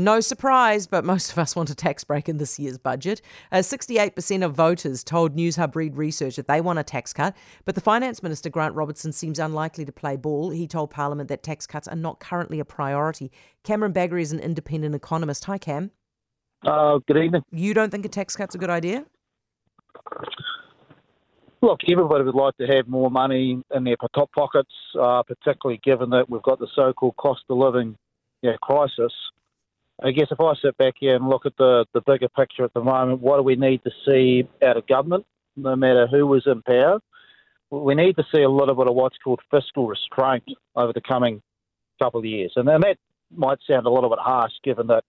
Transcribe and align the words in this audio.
No 0.00 0.20
surprise, 0.20 0.86
but 0.86 1.04
most 1.04 1.30
of 1.30 1.38
us 1.38 1.54
want 1.54 1.68
a 1.68 1.74
tax 1.74 2.04
break 2.04 2.26
in 2.26 2.38
this 2.38 2.58
year's 2.58 2.78
budget. 2.78 3.20
Uh, 3.52 3.58
68% 3.58 4.42
of 4.42 4.54
voters 4.54 5.04
told 5.04 5.36
Newshub 5.36 5.74
Reid 5.74 5.94
Research 5.94 6.36
that 6.36 6.48
they 6.48 6.62
want 6.62 6.78
a 6.78 6.82
tax 6.82 7.12
cut, 7.12 7.36
but 7.66 7.74
the 7.74 7.82
Finance 7.82 8.22
Minister, 8.22 8.48
Grant 8.48 8.74
Robertson, 8.74 9.12
seems 9.12 9.38
unlikely 9.38 9.84
to 9.84 9.92
play 9.92 10.16
ball. 10.16 10.48
He 10.48 10.66
told 10.66 10.90
Parliament 10.90 11.28
that 11.28 11.42
tax 11.42 11.66
cuts 11.66 11.86
are 11.86 11.96
not 11.96 12.18
currently 12.18 12.60
a 12.60 12.64
priority. 12.64 13.30
Cameron 13.62 13.92
Bagrie 13.92 14.22
is 14.22 14.32
an 14.32 14.40
independent 14.40 14.94
economist. 14.94 15.44
Hi, 15.44 15.58
Cam. 15.58 15.90
Uh, 16.64 17.00
good 17.06 17.18
evening. 17.18 17.42
You 17.52 17.74
don't 17.74 17.90
think 17.90 18.06
a 18.06 18.08
tax 18.08 18.34
cut's 18.34 18.54
a 18.54 18.58
good 18.58 18.70
idea? 18.70 19.04
Look, 21.60 21.80
everybody 21.92 22.24
would 22.24 22.34
like 22.34 22.56
to 22.56 22.66
have 22.68 22.88
more 22.88 23.10
money 23.10 23.62
in 23.74 23.84
their 23.84 23.96
top 24.14 24.32
pockets, 24.32 24.72
uh, 24.98 25.22
particularly 25.24 25.78
given 25.84 26.08
that 26.10 26.30
we've 26.30 26.40
got 26.40 26.58
the 26.58 26.68
so-called 26.74 27.16
cost 27.18 27.42
of 27.50 27.58
living 27.58 27.98
you 28.40 28.50
know, 28.50 28.56
crisis. 28.62 29.12
I 30.02 30.12
guess 30.12 30.28
if 30.30 30.40
I 30.40 30.54
sit 30.62 30.76
back 30.78 30.94
here 30.98 31.14
and 31.14 31.28
look 31.28 31.44
at 31.46 31.56
the, 31.58 31.84
the 31.92 32.00
bigger 32.00 32.28
picture 32.28 32.64
at 32.64 32.72
the 32.72 32.82
moment, 32.82 33.20
what 33.20 33.36
do 33.36 33.42
we 33.42 33.56
need 33.56 33.82
to 33.84 33.90
see 34.06 34.48
out 34.64 34.76
of 34.76 34.86
government, 34.86 35.26
no 35.56 35.76
matter 35.76 36.06
who 36.06 36.26
was 36.26 36.46
in 36.46 36.62
power? 36.62 37.00
We 37.70 37.94
need 37.94 38.16
to 38.16 38.24
see 38.34 38.42
a 38.42 38.48
little 38.48 38.74
bit 38.74 38.88
of 38.88 38.94
what's 38.94 39.18
called 39.22 39.40
fiscal 39.50 39.86
restraint 39.86 40.44
over 40.74 40.92
the 40.92 41.02
coming 41.02 41.42
couple 42.00 42.20
of 42.20 42.24
years. 42.24 42.52
And 42.56 42.66
that 42.68 42.96
might 43.34 43.58
sound 43.68 43.86
a 43.86 43.90
little 43.90 44.10
bit 44.10 44.18
harsh 44.18 44.52
given 44.64 44.86
that 44.88 45.04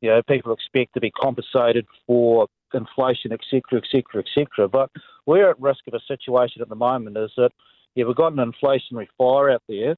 you 0.00 0.10
know, 0.10 0.22
people 0.22 0.52
expect 0.52 0.94
to 0.94 1.00
be 1.00 1.10
compensated 1.10 1.86
for 2.06 2.46
inflation, 2.72 3.32
etc., 3.32 3.82
etc., 3.82 4.22
etc. 4.22 4.68
But 4.68 4.90
we're 5.26 5.50
at 5.50 5.60
risk 5.60 5.80
of 5.88 5.94
a 5.94 6.00
situation 6.06 6.62
at 6.62 6.68
the 6.68 6.74
moment 6.76 7.16
is 7.16 7.32
that 7.36 7.50
yeah, 7.94 8.04
we've 8.04 8.16
got 8.16 8.32
an 8.32 8.38
inflationary 8.38 9.08
fire 9.18 9.50
out 9.50 9.62
there, 9.68 9.96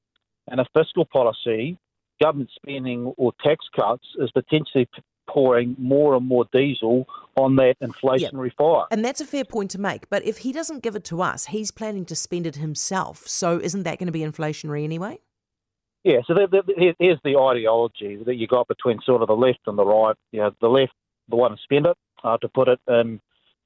and 0.49 0.59
a 0.59 0.65
fiscal 0.73 1.05
policy, 1.05 1.77
government 2.21 2.49
spending 2.55 3.13
or 3.17 3.33
tax 3.43 3.65
cuts 3.75 4.05
is 4.19 4.31
potentially 4.31 4.87
pouring 5.27 5.75
more 5.79 6.15
and 6.15 6.27
more 6.27 6.45
diesel 6.51 7.07
on 7.37 7.55
that 7.55 7.75
inflationary 7.81 8.47
yep. 8.47 8.57
fire. 8.57 8.85
And 8.91 9.03
that's 9.03 9.21
a 9.21 9.25
fair 9.25 9.45
point 9.45 9.71
to 9.71 9.79
make. 9.79 10.09
But 10.09 10.25
if 10.25 10.39
he 10.39 10.51
doesn't 10.51 10.83
give 10.83 10.95
it 10.95 11.03
to 11.05 11.21
us, 11.21 11.45
he's 11.47 11.71
planning 11.71 12.05
to 12.05 12.15
spend 12.15 12.45
it 12.45 12.57
himself. 12.57 13.27
So 13.27 13.59
isn't 13.59 13.83
that 13.83 13.99
going 13.99 14.07
to 14.07 14.11
be 14.11 14.19
inflationary 14.19 14.83
anyway? 14.83 15.19
Yeah, 16.03 16.19
so 16.27 16.33
the, 16.33 16.47
the, 16.51 16.93
here's 16.99 17.19
the 17.23 17.37
ideology 17.37 18.21
that 18.25 18.35
you 18.35 18.45
got 18.45 18.67
between 18.67 18.99
sort 19.05 19.21
of 19.21 19.29
the 19.29 19.35
left 19.35 19.59
and 19.67 19.77
the 19.77 19.85
right. 19.85 20.15
You 20.31 20.41
know, 20.41 20.51
the 20.59 20.67
left, 20.67 20.91
the 21.29 21.37
one 21.37 21.51
to 21.51 21.57
spend 21.63 21.85
it, 21.85 21.95
uh, 22.23 22.37
to 22.39 22.49
put 22.49 22.67
it 22.67 22.79
in 22.89 23.21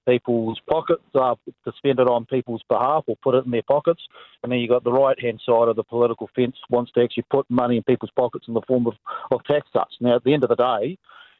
people's 0.07 0.59
pockets, 0.69 1.03
uh, 1.13 1.35
to 1.65 1.71
spend 1.77 1.99
it 1.99 2.07
on 2.07 2.25
people's 2.25 2.63
behalf 2.69 3.03
or 3.07 3.15
put 3.17 3.35
it 3.35 3.45
in 3.45 3.51
their 3.51 3.61
pockets. 3.61 4.01
And 4.41 4.51
then 4.51 4.59
you've 4.59 4.69
got 4.69 4.83
the 4.83 4.91
right 4.91 5.19
hand 5.21 5.41
side 5.45 5.67
of 5.67 5.75
the 5.75 5.83
political 5.83 6.29
fence 6.35 6.55
wants 6.69 6.91
to 6.93 7.03
actually 7.03 7.25
put 7.29 7.45
money 7.49 7.77
in 7.77 7.83
people's 7.83 8.11
pockets 8.15 8.45
in 8.47 8.53
the 8.53 8.61
form 8.67 8.87
of, 8.87 8.93
of 9.31 9.43
tax 9.43 9.67
cuts. 9.73 9.95
Now, 9.99 10.15
at 10.15 10.23
the 10.23 10.33
end 10.33 10.43
of 10.43 10.49
the 10.49 10.55
day, 10.55 10.97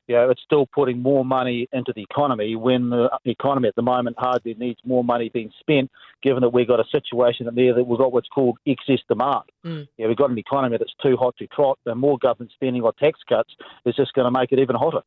you 0.07 0.15
know, 0.15 0.29
it's 0.29 0.41
still 0.41 0.65
putting 0.65 1.01
more 1.01 1.25
money 1.25 1.67
into 1.73 1.91
the 1.93 2.01
economy 2.01 2.55
when 2.55 2.89
the 2.89 3.09
economy 3.25 3.67
at 3.67 3.75
the 3.75 3.81
moment 3.81 4.15
hardly 4.17 4.53
needs 4.53 4.79
more 4.85 5.03
money 5.03 5.29
being 5.29 5.51
spent, 5.59 5.91
given 6.23 6.41
that 6.41 6.53
we've 6.53 6.67
got 6.67 6.79
a 6.79 6.85
situation 6.89 7.45
in 7.47 7.55
there 7.55 7.73
that 7.73 7.83
we've 7.83 7.99
got 7.99 8.13
what's 8.13 8.29
called 8.29 8.57
excess 8.65 8.99
demand. 9.09 9.43
Mm. 9.65 9.87
Yeah, 9.97 10.07
we've 10.07 10.15
got 10.15 10.29
an 10.29 10.37
economy 10.37 10.77
that's 10.77 10.93
too 11.03 11.17
hot 11.17 11.35
to 11.37 11.47
trot, 11.47 11.77
and 11.85 11.99
more 11.99 12.17
government 12.19 12.51
spending 12.53 12.81
or 12.83 12.93
tax 12.93 13.19
cuts 13.27 13.53
is 13.85 13.95
just 13.95 14.13
going 14.13 14.25
to 14.25 14.31
make 14.31 14.53
it 14.53 14.59
even 14.59 14.77
hotter. 14.77 15.01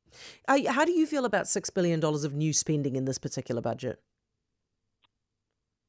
How 0.47 0.85
do 0.85 0.93
you 0.93 1.07
feel 1.07 1.25
about 1.25 1.47
$6 1.47 1.75
billion 1.75 2.05
of 2.05 2.35
new 2.35 2.53
spending 2.53 2.95
in 2.95 3.07
this 3.07 3.17
particular 3.17 3.63
budget? 3.63 4.01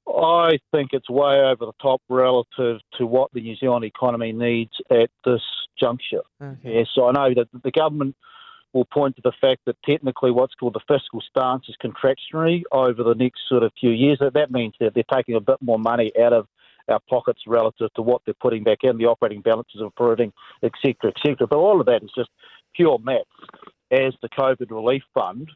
I 0.07 0.59
think 0.71 0.91
it's 0.93 1.09
way 1.09 1.41
over 1.41 1.65
the 1.65 1.73
top 1.81 2.01
relative 2.07 2.79
to 2.97 3.05
what 3.05 3.31
the 3.33 3.41
New 3.41 3.57
Zealand 3.57 3.83
economy 3.83 4.31
needs 4.31 4.71
at 4.89 5.09
this 5.25 5.41
juncture. 5.77 6.21
Okay. 6.41 6.77
Yeah, 6.77 6.83
so 6.93 7.09
I 7.09 7.11
know 7.11 7.33
that 7.33 7.49
the 7.61 7.71
government– 7.71 8.15
will 8.73 8.85
point 8.85 9.15
to 9.17 9.21
the 9.21 9.33
fact 9.41 9.61
that 9.65 9.75
technically 9.83 10.31
what's 10.31 10.55
called 10.55 10.73
the 10.73 10.79
fiscal 10.87 11.21
stance 11.21 11.65
is 11.67 11.75
contractionary 11.83 12.63
over 12.71 13.03
the 13.03 13.15
next 13.15 13.41
sort 13.47 13.63
of 13.63 13.71
few 13.79 13.91
years. 13.91 14.19
That 14.19 14.51
means 14.51 14.73
that 14.79 14.93
they're 14.93 15.03
taking 15.11 15.35
a 15.35 15.41
bit 15.41 15.57
more 15.61 15.79
money 15.79 16.11
out 16.21 16.33
of 16.33 16.47
our 16.87 16.99
pockets 17.09 17.41
relative 17.47 17.93
to 17.93 18.01
what 18.01 18.21
they're 18.25 18.33
putting 18.33 18.63
back 18.63 18.79
in. 18.83 18.97
The 18.97 19.05
operating 19.05 19.41
balances 19.41 19.81
are 19.81 19.85
improving, 19.85 20.33
etc., 20.63 21.11
etc. 21.15 21.47
But 21.47 21.57
all 21.57 21.79
of 21.79 21.85
that 21.87 22.03
is 22.03 22.11
just 22.15 22.29
pure 22.75 22.97
maths 22.99 23.25
as 23.91 24.13
the 24.21 24.29
COVID 24.29 24.71
relief 24.71 25.03
fund, 25.13 25.49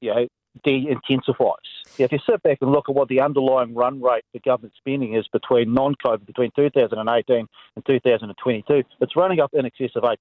you 0.00 0.14
know, 0.14 0.28
de-intensifies. 0.64 1.54
If 1.98 2.12
you 2.12 2.18
sit 2.28 2.42
back 2.42 2.58
and 2.60 2.72
look 2.72 2.88
at 2.88 2.94
what 2.94 3.08
the 3.08 3.20
underlying 3.20 3.74
run 3.74 4.02
rate 4.02 4.24
for 4.32 4.40
government 4.40 4.74
spending 4.76 5.14
is 5.14 5.26
between 5.28 5.72
non-COVID, 5.72 6.26
between 6.26 6.50
2018 6.56 7.48
and 7.76 7.86
2022, 7.86 8.82
it's 9.00 9.16
running 9.16 9.40
up 9.40 9.54
in 9.54 9.66
excess 9.66 9.90
of 9.94 10.02
8%. 10.02 10.16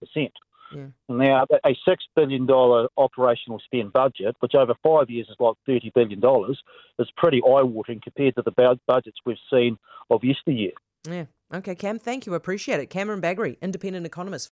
Yeah. 0.76 0.88
Now, 1.10 1.46
a 1.64 1.76
$6 1.88 1.98
billion 2.16 2.50
operational 2.98 3.60
spend 3.66 3.94
budget, 3.94 4.36
which 4.40 4.54
over 4.56 4.74
five 4.84 5.10
years 5.10 5.28
is 5.30 5.36
like 5.40 5.56
$30 5.68 5.94
billion, 5.94 6.22
is 7.00 7.12
pretty 7.16 7.42
eye 7.44 7.64
watering 7.64 8.02
compared 8.04 8.36
to 8.36 8.42
the 8.42 8.78
budgets 8.86 9.18
we've 9.26 9.38
seen 9.52 9.78
of 10.10 10.24
yesteryear. 10.24 10.72
Yeah. 11.10 11.26
Okay, 11.54 11.76
Cam, 11.76 11.98
thank 11.98 12.26
you. 12.26 12.34
Appreciate 12.34 12.82
it. 12.82 12.88
Cameron 12.88 13.22
Bagrie, 13.22 13.56
independent 13.62 14.06
economist. 14.06 14.46